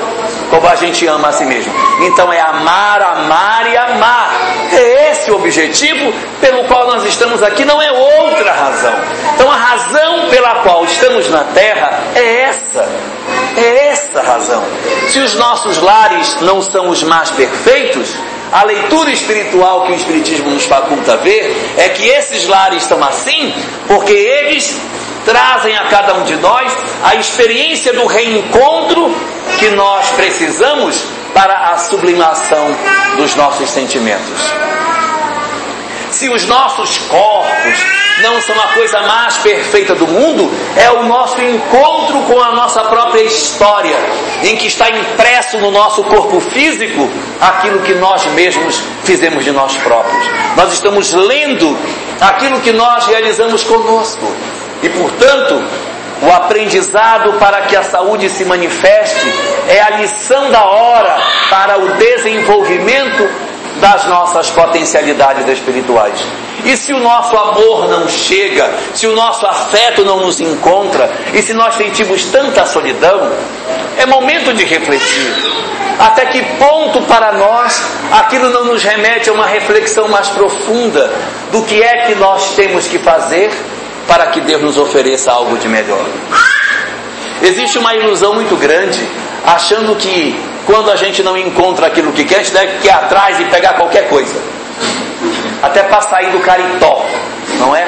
[0.51, 1.73] como a gente ama a si mesmo.
[2.03, 4.31] Então é amar, amar e amar.
[4.73, 8.95] É esse o objetivo pelo qual nós estamos aqui, não é outra razão.
[9.35, 12.89] Então a razão pela qual estamos na terra é essa.
[13.57, 14.63] É essa razão.
[15.09, 18.15] Se os nossos lares não são os mais perfeitos,
[18.53, 23.53] a leitura espiritual que o Espiritismo nos faculta ver é que esses lares estão assim
[23.89, 24.81] porque eles
[25.25, 29.15] trazem a cada um de nós a experiência do reencontro
[29.59, 32.67] que nós precisamos para a sublimação
[33.17, 34.41] dos nossos sentimentos.
[36.11, 37.85] Se os nossos corpos
[38.23, 42.83] não são a coisa mais perfeita do mundo, é o nosso encontro com a nossa
[42.85, 43.97] própria história,
[44.45, 47.11] em que está impresso no nosso corpo físico
[47.41, 50.25] aquilo que nós mesmos fizemos de nós próprios.
[50.57, 51.77] Nós estamos lendo
[52.21, 54.33] aquilo que nós realizamos conosco.
[54.85, 55.65] E portanto,
[56.23, 59.33] o aprendizado para que a saúde se manifeste
[59.67, 61.17] é a lição da hora
[61.49, 63.27] para o desenvolvimento
[63.81, 66.23] das nossas potencialidades espirituais.
[66.67, 71.41] E se o nosso amor não chega, se o nosso afeto não nos encontra, e
[71.41, 73.33] se nós sentimos tanta solidão,
[73.97, 75.35] é momento de refletir.
[75.99, 81.11] Até que ponto para nós aquilo não nos remete a uma reflexão mais profunda
[81.51, 83.51] do que é que nós temos que fazer
[84.07, 86.05] para que Deus nos ofereça algo de melhor.
[87.43, 89.07] Existe uma ilusão muito grande,
[89.45, 93.39] achando que quando a gente não encontra aquilo que quer, a gente deve ir atrás
[93.41, 94.35] e pegar qualquer coisa.
[95.63, 97.05] Até para sair do caritó,
[97.59, 97.87] não é?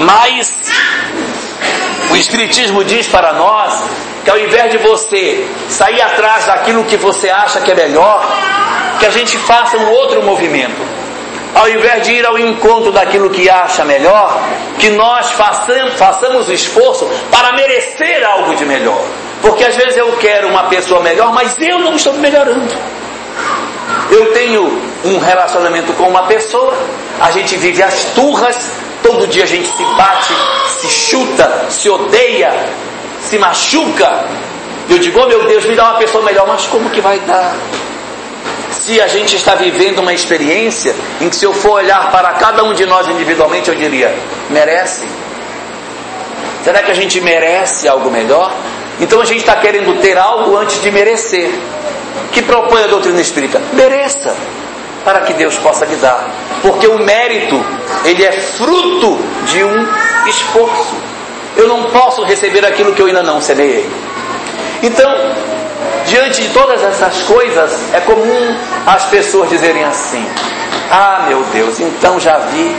[0.00, 0.54] Mas
[2.10, 3.82] o Espiritismo diz para nós
[4.24, 8.26] que ao invés de você sair atrás daquilo que você acha que é melhor,
[8.98, 10.99] que a gente faça um outro movimento.
[11.54, 14.40] Ao invés de ir ao encontro daquilo que acha melhor,
[14.78, 19.02] que nós façamos, façamos esforço para merecer algo de melhor.
[19.42, 22.70] Porque às vezes eu quero uma pessoa melhor, mas eu não estou melhorando.
[24.10, 26.76] Eu tenho um relacionamento com uma pessoa,
[27.20, 28.70] a gente vive as turras,
[29.02, 30.32] todo dia a gente se bate,
[30.80, 32.52] se chuta, se odeia,
[33.22, 34.24] se machuca.
[34.88, 37.54] Eu digo, oh meu Deus, me dá uma pessoa melhor, mas como que vai dar?
[38.90, 42.64] Se a gente está vivendo uma experiência em que se eu for olhar para cada
[42.64, 44.12] um de nós individualmente, eu diria,
[44.50, 45.06] merece?
[46.64, 48.52] Será que a gente merece algo melhor?
[49.00, 51.48] Então a gente está querendo ter algo antes de merecer.
[52.32, 53.62] Que propõe a doutrina espírita?
[53.74, 54.34] Mereça,
[55.04, 56.28] para que Deus possa lhe dar.
[56.60, 57.64] Porque o mérito,
[58.04, 59.86] ele é fruto de um
[60.26, 60.96] esforço.
[61.56, 63.88] Eu não posso receber aquilo que eu ainda não semeei.
[64.82, 65.14] Então,
[66.06, 70.24] diante de todas essas coisas, é comum as pessoas dizerem assim:
[70.90, 72.76] Ah, meu Deus, então já vi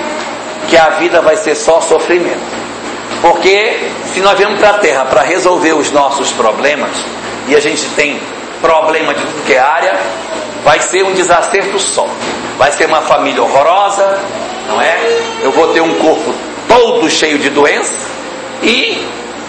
[0.68, 2.62] que a vida vai ser só sofrimento.
[3.22, 3.80] Porque
[4.14, 6.92] se nós viemos para a Terra para resolver os nossos problemas,
[7.48, 8.20] e a gente tem
[8.62, 10.00] problema de tudo que é área,
[10.64, 12.08] vai ser um desacerto só.
[12.58, 14.20] Vai ser uma família horrorosa,
[14.68, 14.98] não é?
[15.42, 16.34] Eu vou ter um corpo
[16.68, 17.94] todo cheio de doença
[18.62, 19.06] e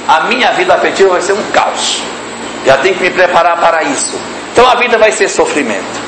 [0.09, 2.03] a minha vida afetiva vai ser um caos.
[2.67, 4.19] Já tenho que me preparar para isso.
[4.53, 6.01] Então a vida vai ser sofrimento.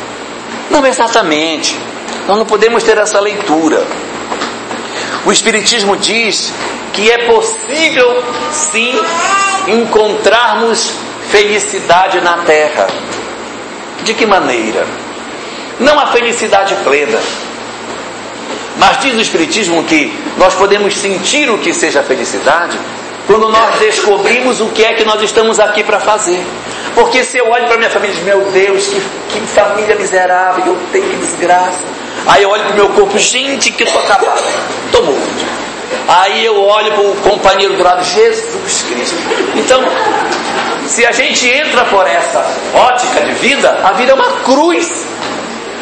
[0.70, 1.76] Não exatamente.
[2.26, 3.84] Nós não podemos ter essa leitura.
[5.24, 6.52] O Espiritismo diz
[6.92, 8.94] que é possível sim
[9.66, 10.92] encontrarmos
[11.30, 12.86] felicidade na terra.
[14.04, 14.86] De que maneira?
[15.80, 17.18] Não a felicidade plena.
[18.76, 22.78] Mas diz o Espiritismo que nós podemos sentir o que seja felicidade
[23.26, 26.44] quando nós descobrimos o que é que nós estamos aqui para fazer.
[26.94, 30.64] Porque se eu olho para minha família e digo, meu Deus, que, que família miserável,
[30.66, 31.80] eu tenho que desgraça.
[32.26, 34.42] Aí eu olho para o meu corpo, gente, que estou acabado,
[34.86, 35.64] estou morto.
[36.06, 39.16] Aí eu olho para o companheiro do lado, Jesus Cristo.
[39.54, 39.82] Então,
[40.86, 45.06] se a gente entra por essa ótica de vida, a vida é uma cruz.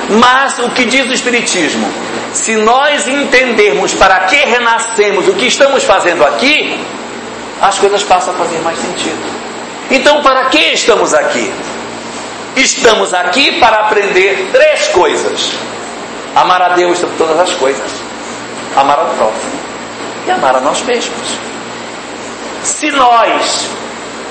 [0.09, 1.89] Mas o que diz o Espiritismo?
[2.33, 6.81] Se nós entendermos para que renascemos, o que estamos fazendo aqui,
[7.63, 9.23] as coisas passam a fazer mais sentido.
[9.89, 11.53] Então, para que estamos aqui?
[12.57, 15.53] Estamos aqui para aprender três coisas:
[16.35, 17.91] amar a Deus sobre todas as coisas,
[18.77, 19.53] amar ao próximo
[20.27, 21.29] e amar a nós mesmos.
[22.65, 23.69] Se nós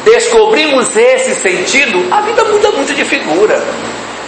[0.04, 3.62] descobrimos esse sentido, a vida muda muito de figura.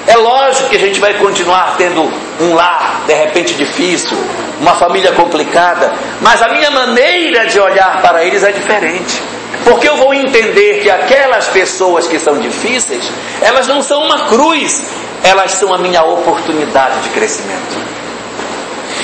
[0.08, 2.02] É lógico que a gente vai continuar tendo
[2.40, 4.18] um lar de repente difícil,
[4.64, 9.22] uma família complicada, mas a minha maneira de olhar para eles é diferente.
[9.66, 13.04] Porque eu vou entender que aquelas pessoas que são difíceis,
[13.42, 14.82] elas não são uma cruz,
[15.22, 17.76] elas são a minha oportunidade de crescimento.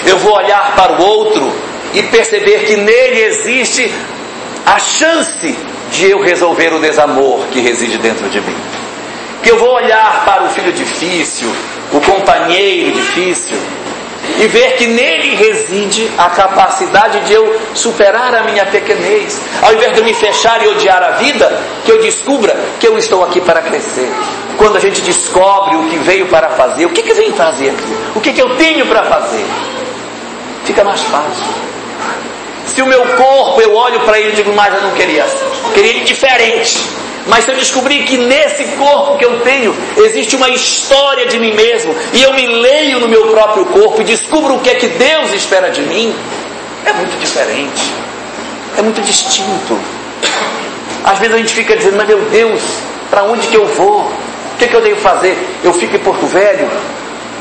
[0.05, 1.51] Eu vou olhar para o outro
[1.93, 3.93] e perceber que nele existe
[4.65, 5.57] a chance
[5.91, 8.55] de eu resolver o desamor que reside dentro de mim.
[9.43, 11.49] Que eu vou olhar para o filho difícil,
[11.91, 13.57] o companheiro difícil,
[14.39, 19.39] e ver que nele reside a capacidade de eu superar a minha pequenez.
[19.61, 22.97] Ao invés de eu me fechar e odiar a vida, que eu descubra que eu
[22.97, 24.09] estou aqui para crescer.
[24.57, 27.97] Quando a gente descobre o que veio para fazer, o que, que vem fazer aqui?
[28.15, 29.45] O que, que eu tenho para fazer?
[30.65, 31.45] Fica mais fácil.
[32.65, 35.45] Se o meu corpo, eu olho para ele e digo, mas eu não queria assim.
[35.73, 36.77] Queria ele diferente.
[37.29, 41.53] Mas se eu descobrir que nesse corpo que eu tenho existe uma história de mim
[41.53, 44.87] mesmo, e eu me leio no meu próprio corpo e descubro o que é que
[44.87, 46.13] Deus espera de mim,
[46.85, 47.83] é muito diferente.
[48.77, 49.77] É muito distinto.
[51.03, 52.61] Às vezes a gente fica dizendo, mas meu Deus,
[53.09, 54.01] para onde que eu vou?
[54.01, 55.37] O que, é que eu devo fazer?
[55.63, 56.69] Eu fico em Porto Velho?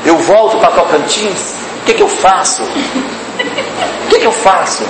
[0.05, 1.53] Eu volto para Tocantins?
[1.81, 2.63] O que, é que eu faço?
[2.63, 4.83] O que, é que eu faço?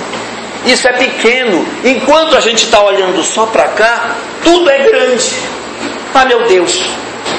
[0.64, 1.66] Isso é pequeno.
[1.84, 5.34] Enquanto a gente está olhando só para cá, tudo é grande.
[6.14, 6.78] Ah, meu Deus,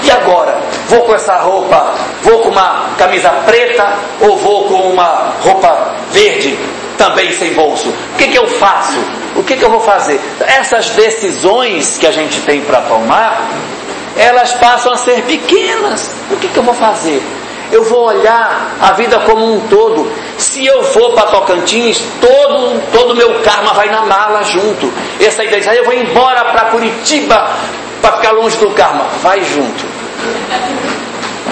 [0.04, 0.60] e agora?
[0.88, 1.94] Vou com essa roupa,
[2.24, 6.58] vou com uma camisa preta ou vou com uma roupa verde,
[6.98, 7.90] também sem bolso?
[7.90, 9.00] O que, que eu faço?
[9.36, 10.20] O que, que eu vou fazer?
[10.42, 13.42] Essas decisões que a gente tem para tomar,
[14.18, 16.12] elas passam a ser pequenas.
[16.32, 17.22] O que, que eu vou fazer?
[17.72, 20.12] Eu vou olhar a vida como um todo.
[20.38, 24.92] Se eu for para Tocantins, todo todo meu karma vai na mala junto.
[25.20, 27.50] Essa ideia de ah, eu vou embora para Curitiba
[28.02, 29.86] para ficar longe do karma, vai junto.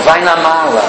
[0.03, 0.84] Vai na mala.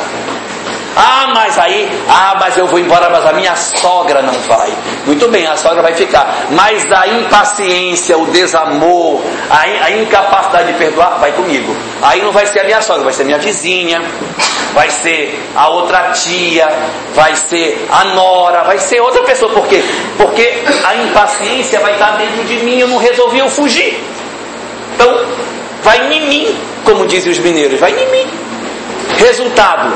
[0.96, 4.72] Ah, mas aí, ah, mas eu vou embora, mas a minha sogra não vai.
[5.06, 6.46] Muito bem, a sogra vai ficar.
[6.50, 11.74] Mas a impaciência, o desamor, a, a incapacidade de perdoar, vai comigo.
[12.02, 14.02] Aí não vai ser a minha sogra, vai ser a minha vizinha,
[14.74, 16.68] vai ser a outra tia,
[17.14, 19.52] vai ser a nora, vai ser outra pessoa.
[19.52, 19.82] Por quê?
[20.16, 24.02] Porque a impaciência vai estar dentro de mim, eu não resolvi eu fugir.
[24.94, 25.24] Então,
[25.82, 28.30] vai em mim, como dizem os mineiros, vai em mim.
[29.18, 29.92] Resultado: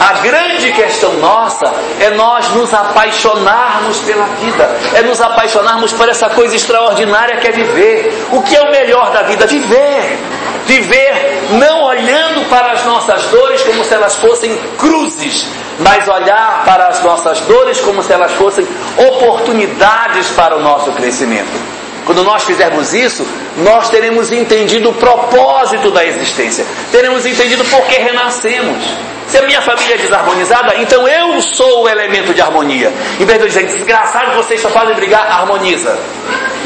[0.00, 1.64] a grande questão nossa
[2.00, 4.64] é nós nos apaixonarmos pela vida,
[4.94, 8.26] é nos apaixonarmos por essa coisa extraordinária que é viver.
[8.32, 9.46] O que é o melhor da vida?
[9.46, 10.18] Viver.
[10.66, 15.46] Viver não olhando para as nossas dores como se elas fossem cruzes,
[15.78, 18.66] mas olhar para as nossas dores como se elas fossem
[18.96, 21.73] oportunidades para o nosso crescimento.
[22.06, 23.26] Quando nós fizermos isso,
[23.58, 28.84] nós teremos entendido o propósito da existência, teremos entendido por que renascemos.
[29.26, 32.92] Se a minha família é desarmonizada, então eu sou o elemento de harmonia.
[33.18, 35.98] Em vez de dizer, desgraçado, vocês só fazem brigar, harmoniza.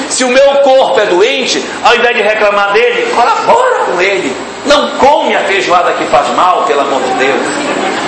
[0.09, 4.36] Se o meu corpo é doente, ao invés de reclamar dele, colabora com ele.
[4.66, 7.41] Não come a feijoada que faz mal, pelo amor de Deus.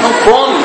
[0.02, 0.64] Não come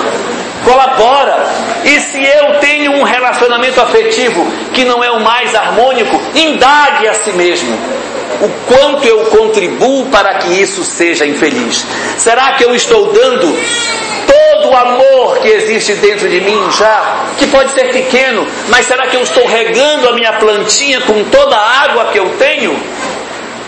[0.65, 1.45] colabora.
[1.85, 7.13] E se eu tenho um relacionamento afetivo que não é o mais harmônico, indague a
[7.13, 7.77] si mesmo.
[8.41, 11.85] O quanto eu contribuo para que isso seja infeliz?
[12.17, 13.55] Será que eu estou dando
[14.27, 19.07] todo o amor que existe dentro de mim já, que pode ser pequeno, mas será
[19.07, 22.75] que eu estou regando a minha plantinha com toda a água que eu tenho?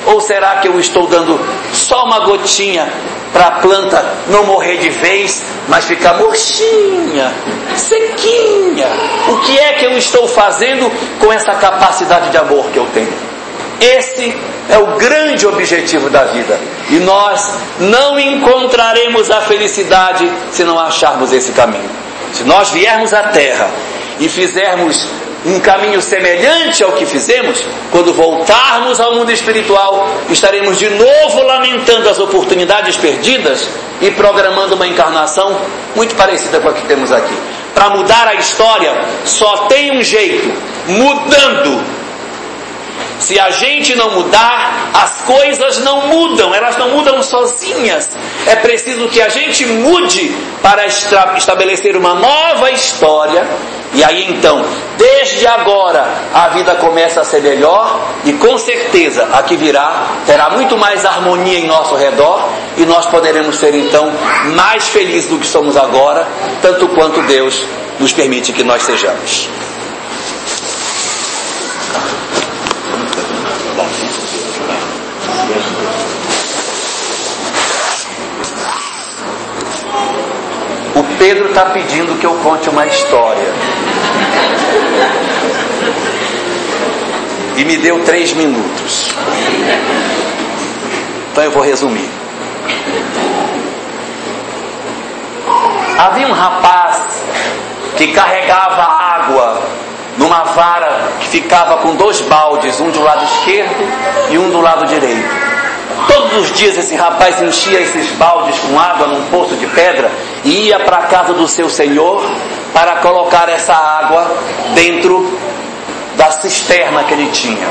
[0.08, 1.40] Ou será que eu estou dando
[1.74, 2.88] só uma gotinha
[3.34, 7.34] para a planta não morrer de vez, mas ficar murchinha,
[7.76, 8.88] sequinha?
[9.28, 10.90] O que é que eu estou fazendo
[11.20, 13.14] com essa capacidade de amor que eu tenho?
[13.80, 14.36] Esse
[14.70, 16.58] é o grande objetivo da vida.
[16.90, 21.90] E nós não encontraremos a felicidade se não acharmos esse caminho.
[22.34, 23.70] Se nós viermos à Terra
[24.20, 25.08] e fizermos
[25.48, 32.10] um caminho semelhante ao que fizemos, quando voltarmos ao mundo espiritual, estaremos de novo lamentando
[32.10, 33.68] as oportunidades perdidas
[34.02, 35.58] e programando uma encarnação
[35.96, 37.34] muito parecida com a que temos aqui.
[37.74, 38.94] Para mudar a história,
[39.24, 40.52] só tem um jeito:
[40.88, 41.97] mudando
[43.20, 48.10] se a gente não mudar, as coisas não mudam, elas não mudam sozinhas.
[48.46, 53.46] É preciso que a gente mude para estabelecer uma nova história.
[53.94, 54.64] E aí então,
[54.98, 60.50] desde agora, a vida começa a ser melhor e com certeza a que virá terá
[60.50, 64.12] muito mais harmonia em nosso redor e nós poderemos ser então
[64.56, 66.28] mais felizes do que somos agora,
[66.62, 67.64] tanto quanto Deus
[68.00, 69.50] nos permite que nós sejamos.
[81.18, 83.48] Pedro está pedindo que eu conte uma história.
[87.56, 89.16] E me deu três minutos.
[91.32, 92.08] Então eu vou resumir.
[95.98, 97.02] Havia um rapaz
[97.96, 99.64] que carregava água
[100.18, 103.88] numa vara que ficava com dois baldes, um do lado esquerdo
[104.30, 105.48] e um do lado direito.
[106.08, 110.12] Todos os dias esse rapaz enchia esses baldes com água num poço de pedra
[110.48, 112.24] ia para a casa do seu senhor
[112.74, 114.28] para colocar essa água
[114.74, 115.38] dentro
[116.16, 117.68] da cisterna que ele tinha.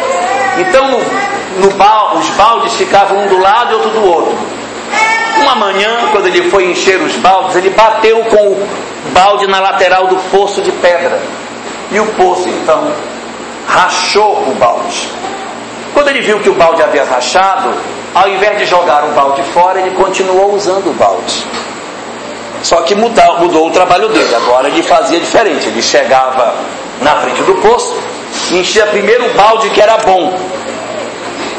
[0.59, 0.99] Então no,
[1.61, 4.37] no os baldes ficavam um do lado e outro do outro.
[5.41, 8.69] Uma manhã, quando ele foi encher os baldes, ele bateu com o
[9.13, 11.21] balde na lateral do poço de pedra.
[11.91, 12.91] E o poço então
[13.67, 15.09] rachou o balde.
[15.93, 17.75] Quando ele viu que o balde havia rachado,
[18.15, 21.47] ao invés de jogar o balde fora, ele continuou usando o balde.
[22.63, 24.35] Só que mudou, mudou o trabalho dele.
[24.35, 25.69] Agora ele fazia diferente.
[25.69, 26.55] Ele chegava
[27.01, 27.95] na frente do poço,
[28.51, 30.39] enchia primeiro o balde que era bom.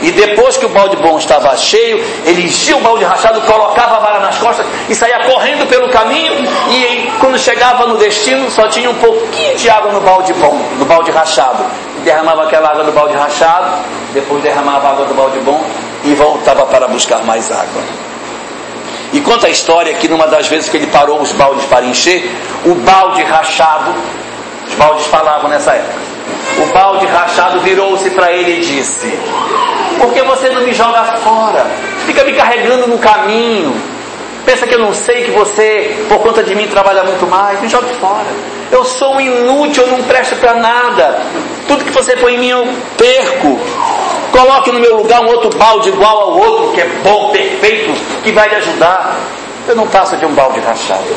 [0.01, 3.99] E depois que o balde bom estava cheio, ele enchia o balde rachado, colocava a
[3.99, 6.33] vara nas costas e saía correndo pelo caminho.
[6.69, 10.85] E quando chegava no destino, só tinha um pouquinho de água no balde bom, no
[10.85, 11.65] balde rachado.
[12.03, 13.71] Derramava aquela água no balde rachado,
[14.13, 15.63] depois derramava a água do balde bom
[16.03, 18.06] e voltava para buscar mais água.
[19.13, 22.29] E conta a história que numa das vezes que ele parou os baldes para encher,
[22.65, 23.93] o balde rachado,
[24.67, 25.99] os baldes falavam nessa época,
[26.61, 29.07] o balde rachado virou-se para ele e disse:
[29.97, 31.65] Por que você não me joga fora?
[32.05, 33.73] Fica me carregando no caminho.
[34.45, 37.59] Pensa que eu não sei que você, por conta de mim, trabalha muito mais?
[37.61, 38.27] Me jogue fora.
[38.71, 41.21] Eu sou um inútil, eu não presto para nada.
[41.67, 43.59] Tudo que você põe em mim eu perco.
[44.37, 47.91] Coloque no meu lugar um outro balde igual ao outro, que é bom, perfeito,
[48.23, 49.15] que vai lhe ajudar.
[49.67, 51.07] Eu não passo de um balde rachado.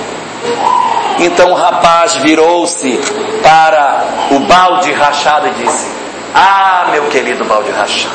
[1.19, 2.99] Então o rapaz virou-se
[3.43, 5.87] para o balde rachado e disse:
[6.35, 8.15] Ah, meu querido balde rachado,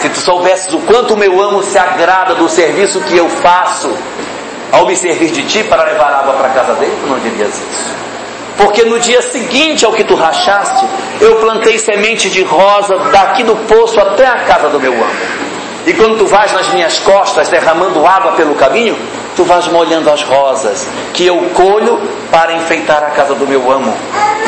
[0.00, 3.96] se tu soubesses o quanto meu amo se agrada do serviço que eu faço
[4.72, 7.54] ao me servir de ti para levar água para a casa dele, tu não dirias
[7.54, 7.94] isso.
[8.56, 10.86] Porque no dia seguinte ao que tu rachaste,
[11.20, 15.44] eu plantei semente de rosa daqui do poço até a casa do meu amo.
[15.86, 18.96] E quando tu vais nas minhas costas derramando água pelo caminho,
[19.36, 22.00] tu vais molhando as rosas que eu colho
[22.30, 23.94] para enfeitar a casa do meu amo.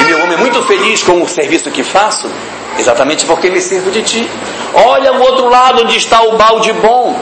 [0.00, 2.30] E meu amo é muito feliz com o serviço que faço,
[2.78, 4.30] exatamente porque me sirvo de ti.
[4.72, 7.18] Olha o outro lado onde está o balde bom,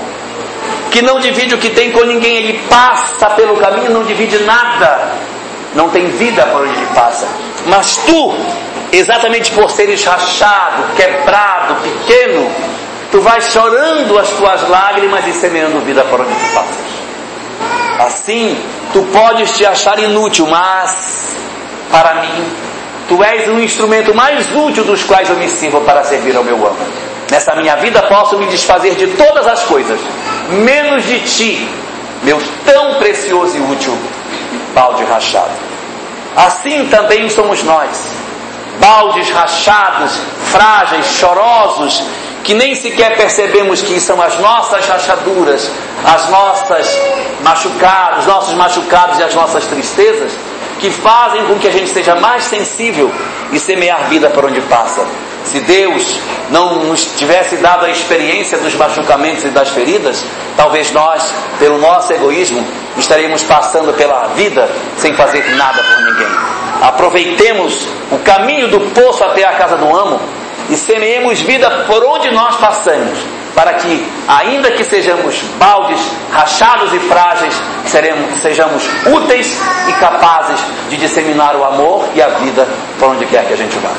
[0.93, 5.13] que não divide o que tem com ninguém, ele passa pelo caminho, não divide nada,
[5.75, 7.27] não tem vida por onde ele passa.
[7.67, 8.35] Mas tu,
[8.93, 12.51] exatamente por seres rachado, quebrado, pequeno,
[13.11, 16.85] tu vais chorando as tuas lágrimas e semeando vida por onde tu passas.
[17.99, 18.57] Assim,
[18.93, 21.35] tu podes te achar inútil, mas
[21.91, 22.45] para mim,
[23.09, 26.57] tu és um instrumento mais útil dos quais eu me sirvo para servir ao meu
[26.57, 26.77] amo.
[27.31, 29.99] Nessa minha vida posso me desfazer de todas as coisas,
[30.51, 31.69] menos de ti,
[32.23, 33.97] meu tão precioso e útil
[34.75, 35.64] balde rachado.
[36.37, 37.91] Assim também somos nós,
[38.81, 40.19] baldes rachados,
[40.51, 42.03] frágeis, chorosos,
[42.43, 45.71] que nem sequer percebemos que são as nossas rachaduras,
[46.05, 46.87] as nossas
[47.43, 50.33] machucados, os nossos machucados e as nossas tristezas,
[50.79, 53.11] que fazem com que a gente seja mais sensível
[53.53, 55.07] e semear vida por onde passa.
[55.45, 56.19] Se Deus
[56.51, 60.25] não nos tivesse dado a experiência dos machucamentos e das feridas,
[60.57, 62.67] talvez nós, pelo nosso egoísmo,
[62.97, 66.29] estaríamos passando pela vida sem fazer nada por ninguém.
[66.81, 70.21] Aproveitemos o caminho do poço até a casa do amo
[70.69, 73.19] e semeemos vida por onde nós passamos,
[73.55, 76.01] para que, ainda que sejamos baldes,
[76.33, 77.55] rachados e frágeis,
[77.87, 79.57] seremos, sejamos úteis
[79.89, 82.67] e capazes de disseminar o amor e a vida
[82.99, 83.91] por onde quer que a gente vá.